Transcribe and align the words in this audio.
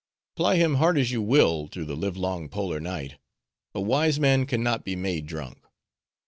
Ply 0.35 0.55
him 0.55 0.77
hard 0.77 0.97
as 0.97 1.11
you 1.11 1.21
will, 1.21 1.67
through 1.67 1.85
the 1.85 1.95
live 1.95 2.17
long 2.17 2.49
polar 2.49 2.79
night, 2.79 3.19
a 3.75 3.79
wise 3.79 4.19
man 4.19 4.47
can 4.47 4.63
not 4.63 4.83
be 4.83 4.95
made 4.95 5.27
drunk. 5.27 5.59